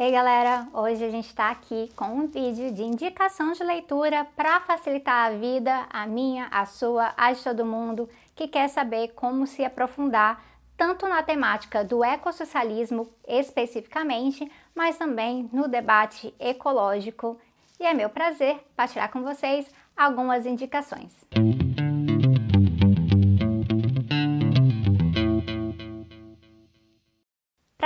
[0.00, 4.58] Ei galera, hoje a gente está aqui com um vídeo de indicação de leitura para
[4.60, 9.46] facilitar a vida, a minha, a sua, a de todo mundo que quer saber como
[9.46, 10.42] se aprofundar
[10.74, 17.38] tanto na temática do ecossocialismo especificamente, mas também no debate ecológico.
[17.78, 21.12] E é meu prazer partilhar com vocês algumas indicações.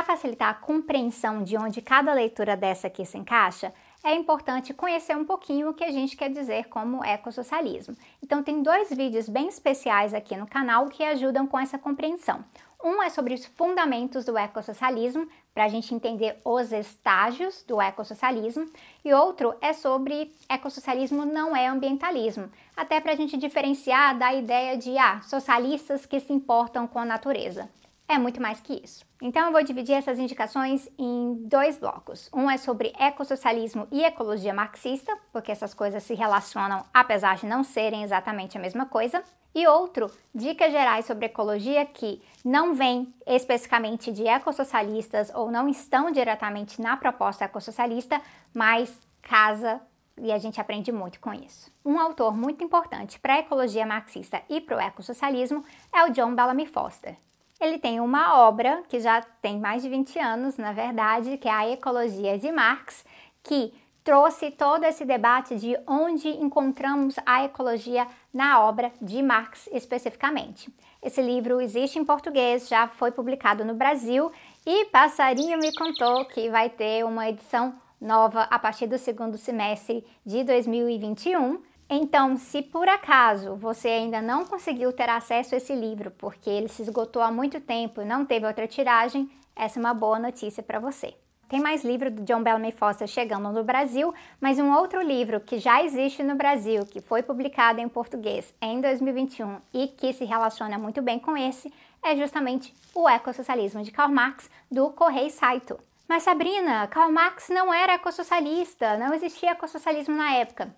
[0.00, 3.70] Para facilitar a compreensão de onde cada leitura dessa aqui se encaixa,
[4.02, 7.94] é importante conhecer um pouquinho o que a gente quer dizer como ecossocialismo.
[8.22, 12.42] Então tem dois vídeos bem especiais aqui no canal que ajudam com essa compreensão.
[12.82, 18.64] Um é sobre os fundamentos do ecossocialismo, para a gente entender os estágios do ecossocialismo,
[19.04, 24.78] e outro é sobre ecossocialismo não é ambientalismo, até para a gente diferenciar da ideia
[24.78, 27.68] de ah, socialistas que se importam com a natureza
[28.10, 29.06] é muito mais que isso.
[29.22, 32.28] Então eu vou dividir essas indicações em dois blocos.
[32.34, 37.62] Um é sobre ecossocialismo e ecologia marxista, porque essas coisas se relacionam apesar de não
[37.62, 39.22] serem exatamente a mesma coisa.
[39.54, 46.10] E outro, dicas gerais sobre ecologia que não vêm especificamente de ecossocialistas ou não estão
[46.10, 48.20] diretamente na proposta ecossocialista,
[48.52, 49.80] mas casa
[50.18, 51.72] e a gente aprende muito com isso.
[51.84, 56.34] Um autor muito importante para a ecologia marxista e para o ecossocialismo é o John
[56.34, 57.16] Bellamy Foster.
[57.60, 61.52] Ele tem uma obra que já tem mais de 20 anos, na verdade, que é
[61.52, 63.04] a Ecologia de Marx,
[63.42, 70.72] que trouxe todo esse debate de onde encontramos a ecologia na obra de Marx especificamente.
[71.02, 74.32] Esse livro existe em português, já foi publicado no Brasil
[74.66, 80.04] e Passarinho me contou que vai ter uma edição nova a partir do segundo semestre
[80.24, 81.60] de 2021
[81.92, 86.68] então, se por acaso você ainda não conseguiu ter acesso a esse livro porque ele
[86.68, 90.62] se esgotou há muito tempo e não teve outra tiragem, essa é uma boa notícia
[90.62, 91.14] para você.
[91.48, 95.58] Tem mais livro do John Bellamy Foster chegando no Brasil, mas um outro livro que
[95.58, 100.78] já existe no Brasil, que foi publicado em português em 2021 e que se relaciona
[100.78, 101.74] muito bem com esse,
[102.04, 105.76] é justamente O Ecossocialismo de Karl Marx, do Correio Saito.
[106.08, 110.72] Mas Sabrina, Karl Marx não era ecossocialista, não existia ecossocialismo na época.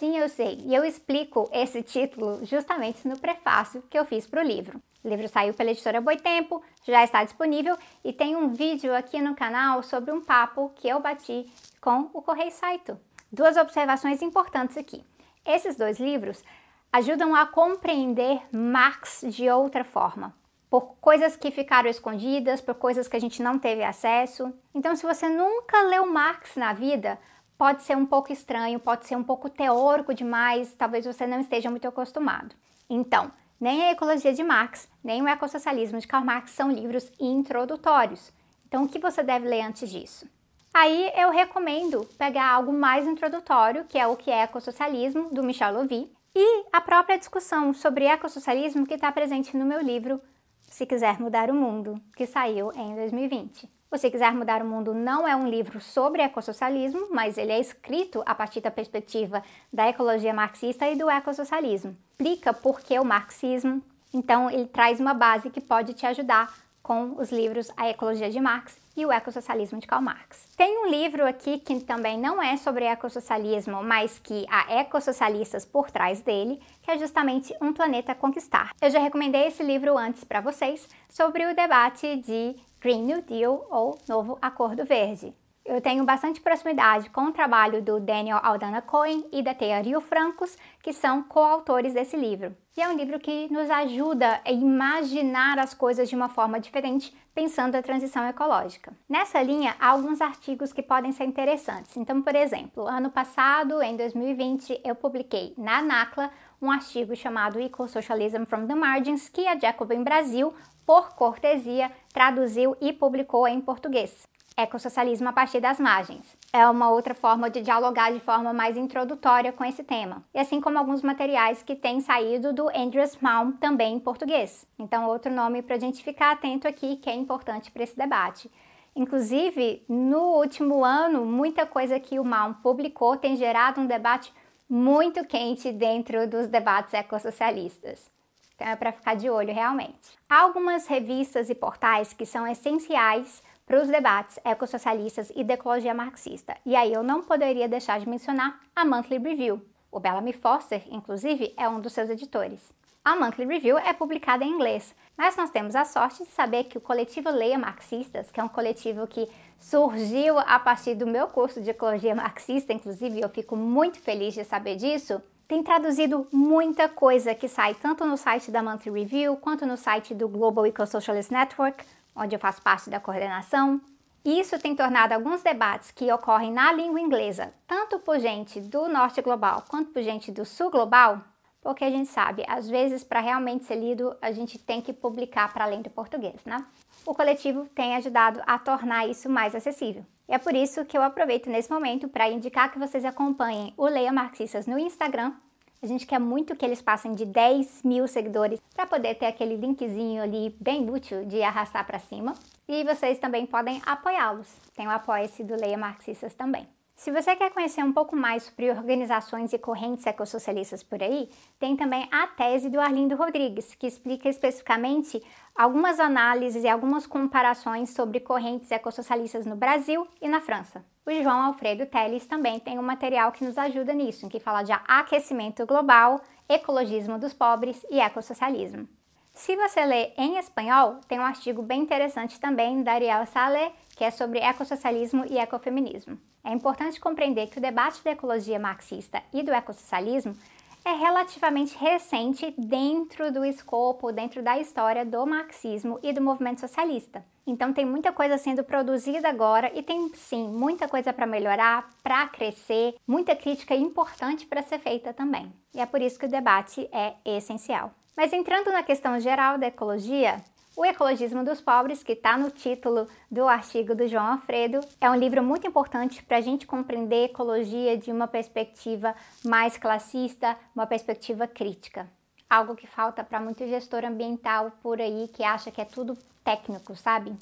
[0.00, 4.40] Sim, eu sei, e eu explico esse título justamente no prefácio que eu fiz para
[4.40, 4.80] o livro.
[5.04, 9.34] O livro saiu pela editora Boitempo, já está disponível e tem um vídeo aqui no
[9.34, 11.52] canal sobre um papo que eu bati
[11.82, 12.98] com o Correio Saito.
[13.30, 15.04] Duas observações importantes aqui.
[15.44, 16.42] Esses dois livros
[16.90, 20.34] ajudam a compreender Marx de outra forma,
[20.70, 24.50] por coisas que ficaram escondidas, por coisas que a gente não teve acesso.
[24.74, 27.18] Então, se você nunca leu Marx na vida,
[27.60, 31.68] pode ser um pouco estranho, pode ser um pouco teórico demais, talvez você não esteja
[31.68, 32.54] muito acostumado.
[32.88, 38.32] Então, nem a Ecologia de Marx, nem o Ecossocialismo de Karl Marx são livros introdutórios.
[38.66, 40.26] Então, o que você deve ler antes disso?
[40.72, 45.74] Aí eu recomendo pegar algo mais introdutório, que é o que é ecossocialismo, do Michel
[45.74, 50.18] Lovy, e a própria discussão sobre ecossocialismo que está presente no meu livro
[50.62, 53.79] Se Quiser Mudar o Mundo, que saiu em 2020.
[53.90, 58.22] Você Quiser Mudar o Mundo não é um livro sobre ecossocialismo, mas ele é escrito
[58.24, 59.42] a partir da perspectiva
[59.72, 61.96] da ecologia marxista e do ecossocialismo.
[62.12, 63.82] Explica por que o marxismo,
[64.14, 68.40] então ele traz uma base que pode te ajudar com os livros A Ecologia de
[68.40, 70.46] Marx e o Ecossocialismo de Karl Marx.
[70.56, 75.90] Tem um livro aqui que também não é sobre ecossocialismo, mas que há ecossocialistas por
[75.90, 78.72] trás dele, que é justamente Um Planeta a Conquistar.
[78.80, 83.66] Eu já recomendei esse livro antes para vocês sobre o debate de Green New Deal
[83.70, 85.34] ou Novo Acordo Verde.
[85.70, 90.00] Eu tenho bastante proximidade com o trabalho do Daniel Aldana Cohen e da Thea Rio
[90.00, 92.56] Francos, que são coautores desse livro.
[92.76, 97.16] E é um livro que nos ajuda a imaginar as coisas de uma forma diferente,
[97.32, 98.92] pensando a transição ecológica.
[99.08, 101.96] Nessa linha, há alguns artigos que podem ser interessantes.
[101.96, 107.86] Então, por exemplo, ano passado, em 2020, eu publiquei na NACLA um artigo chamado Eco
[107.86, 110.52] Socialism from the Margins, que a Jacobin Brasil
[110.90, 114.26] por cortesia, traduziu e publicou em português.
[114.62, 116.36] Ecossocialismo a partir das margens.
[116.52, 120.22] É uma outra forma de dialogar de forma mais introdutória com esse tema.
[120.34, 124.66] E assim como alguns materiais que têm saído do Andrews Malm também em português.
[124.78, 128.50] Então, outro nome para a gente ficar atento aqui que é importante para esse debate.
[128.94, 134.30] Inclusive, no último ano, muita coisa que o Malm publicou tem gerado um debate
[134.68, 138.10] muito quente dentro dos debates ecossocialistas.
[138.54, 140.18] Então é para ficar de olho realmente.
[140.28, 145.94] Há algumas revistas e portais que são essenciais para os debates ecossocialistas e da ecologia
[145.94, 146.56] marxista.
[146.66, 149.62] E aí eu não poderia deixar de mencionar a Monthly Review.
[149.92, 152.72] O Bellamy Foster, inclusive, é um dos seus editores.
[153.04, 156.78] A Monthly Review é publicada em inglês, mas nós temos a sorte de saber que
[156.78, 161.62] o coletivo Leia Marxistas, que é um coletivo que surgiu a partir do meu curso
[161.62, 167.36] de ecologia marxista, inclusive eu fico muito feliz de saber disso, tem traduzido muita coisa
[167.36, 171.84] que sai tanto no site da Monthly Review quanto no site do Global Eco-Socialist Network,
[172.14, 173.80] onde eu faço parte da coordenação.
[174.24, 179.22] Isso tem tornado alguns debates que ocorrem na língua inglesa, tanto por gente do norte
[179.22, 181.22] global quanto por gente do sul global,
[181.62, 185.52] porque a gente sabe, às vezes, para realmente ser lido, a gente tem que publicar
[185.52, 186.64] para além do português, né?
[187.04, 190.04] O coletivo tem ajudado a tornar isso mais acessível.
[190.28, 193.86] E é por isso que eu aproveito nesse momento para indicar que vocês acompanhem o
[193.86, 195.32] Leia Marxistas no Instagram.
[195.82, 199.56] A gente quer muito que eles passem de 10 mil seguidores para poder ter aquele
[199.56, 202.34] linkzinho ali bem útil de arrastar para cima.
[202.68, 204.46] E vocês também podem apoiá-los.
[204.76, 206.68] Tem o apoia-se do Leia Marxistas também.
[206.94, 211.74] Se você quer conhecer um pouco mais sobre organizações e correntes ecossocialistas por aí, tem
[211.74, 215.22] também a tese do Arlindo Rodrigues, que explica especificamente
[215.56, 220.84] algumas análises e algumas comparações sobre correntes ecossocialistas no Brasil e na França.
[221.06, 224.62] O João Alfredo Teles também tem um material que nos ajuda nisso, em que fala
[224.62, 228.86] de aquecimento global, ecologismo dos pobres e ecossocialismo.
[229.32, 234.04] Se você lê em espanhol, tem um artigo bem interessante também da Ariel Sale, que
[234.04, 236.18] é sobre ecossocialismo e ecofeminismo.
[236.44, 240.36] É importante compreender que o debate da ecologia marxista e do ecossocialismo
[240.84, 247.24] é relativamente recente dentro do escopo, dentro da história do marxismo e do movimento socialista.
[247.46, 252.28] Então tem muita coisa sendo produzida agora e tem sim muita coisa para melhorar, para
[252.28, 255.52] crescer, muita crítica importante para ser feita também.
[255.74, 257.92] E é por isso que o debate é essencial.
[258.16, 260.42] Mas entrando na questão geral da ecologia,
[260.80, 265.14] o Ecologismo dos Pobres, que está no título do artigo do João Alfredo, é um
[265.14, 271.46] livro muito importante para a gente compreender ecologia de uma perspectiva mais classista, uma perspectiva
[271.46, 272.08] crítica.
[272.48, 276.96] Algo que falta para muito gestor ambiental por aí que acha que é tudo técnico,
[276.96, 277.36] sabe?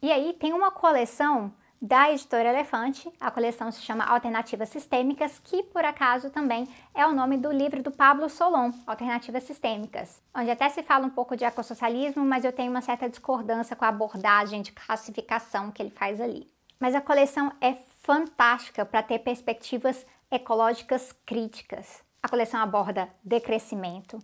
[0.00, 1.52] E aí tem uma coleção
[1.84, 3.12] da editora Elefante.
[3.20, 7.82] A coleção se chama Alternativas Sistêmicas, que por acaso também é o nome do livro
[7.82, 12.52] do Pablo Solon, Alternativas Sistêmicas, onde até se fala um pouco de ecossocialismo, mas eu
[12.52, 16.50] tenho uma certa discordância com a abordagem de classificação que ele faz ali.
[16.80, 22.02] Mas a coleção é fantástica para ter perspectivas ecológicas críticas.
[22.22, 24.18] A coleção aborda decrescimento,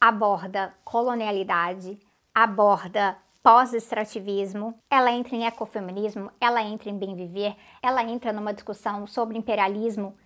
[0.00, 1.96] aborda colonialidade,
[2.34, 9.06] aborda pós-extrativismo, ela entra em ecofeminismo, ela entra em bem viver, ela entra numa discussão
[9.06, 10.16] sobre imperialismo,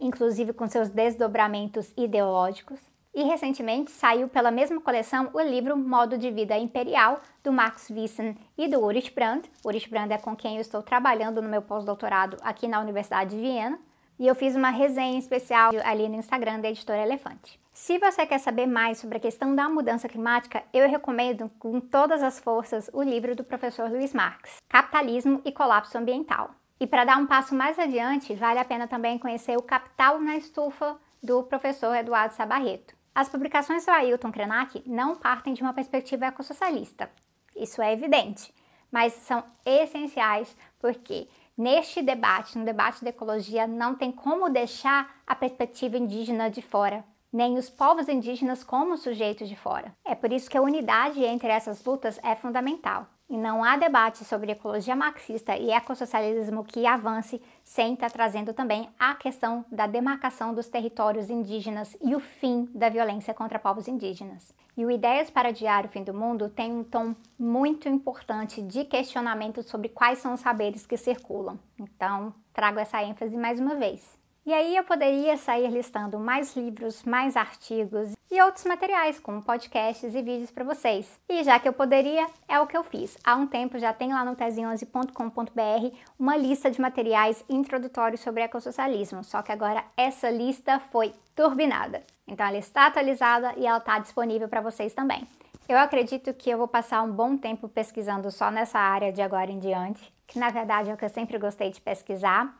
[0.00, 2.78] inclusive com seus desdobramentos ideológicos.
[3.12, 8.36] E recentemente saiu pela mesma coleção o livro Modo de Vida Imperial, do Max Wissen
[8.56, 9.50] e do Ulrich Brandt.
[9.64, 13.42] Ulrich Brandt é com quem eu estou trabalhando no meu pós-doutorado aqui na Universidade de
[13.42, 13.80] Viena.
[14.16, 17.58] E eu fiz uma resenha especial ali no Instagram da editora Elefante.
[17.82, 22.22] Se você quer saber mais sobre a questão da mudança climática, eu recomendo com todas
[22.22, 26.50] as forças o livro do professor Luiz Marx, Capitalismo e Colapso Ambiental.
[26.78, 30.36] E para dar um passo mais adiante, vale a pena também conhecer o Capital na
[30.36, 32.94] Estufa do professor Eduardo Sabarreto.
[33.14, 37.10] As publicações do Ailton Krenak não partem de uma perspectiva ecossocialista,
[37.56, 38.54] isso é evidente,
[38.92, 45.34] mas são essenciais porque neste debate, no debate da ecologia, não tem como deixar a
[45.34, 49.94] perspectiva indígena de fora nem os povos indígenas como sujeitos de fora.
[50.04, 53.06] É por isso que a unidade entre essas lutas é fundamental.
[53.30, 58.88] E não há debate sobre ecologia marxista e ecossocialismo que avance sem estar trazendo também
[58.98, 64.52] a questão da demarcação dos territórios indígenas e o fim da violência contra povos indígenas.
[64.76, 68.84] E o Ideias para Adiar o Fim do Mundo tem um tom muito importante de
[68.84, 71.56] questionamento sobre quais são os saberes que circulam.
[71.78, 74.19] Então, trago essa ênfase mais uma vez.
[74.46, 80.14] E aí eu poderia sair listando mais livros, mais artigos e outros materiais, como podcasts
[80.14, 81.20] e vídeos para vocês.
[81.28, 83.18] E já que eu poderia, é o que eu fiz.
[83.22, 89.22] Há um tempo já tem lá no tese11.com.br uma lista de materiais introdutórios sobre ecossocialismo,
[89.22, 92.02] só que agora essa lista foi turbinada.
[92.26, 95.26] Então ela está atualizada e ela está disponível para vocês também.
[95.68, 99.50] Eu acredito que eu vou passar um bom tempo pesquisando só nessa área de agora
[99.50, 102.56] em diante, que na verdade é o que eu sempre gostei de pesquisar.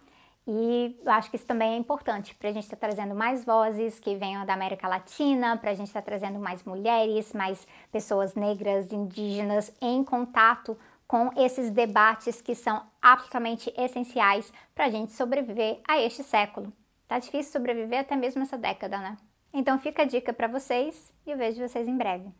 [0.46, 4.00] E acho que isso também é importante para a gente estar tá trazendo mais vozes
[4.00, 8.34] que venham da América Latina, para a gente estar tá trazendo mais mulheres, mais pessoas
[8.34, 15.80] negras, indígenas em contato com esses debates que são absolutamente essenciais para a gente sobreviver
[15.86, 16.72] a este século.
[17.06, 19.16] Tá difícil sobreviver até mesmo essa década, né?
[19.52, 22.30] Então fica a dica para vocês e eu vejo vocês em breve.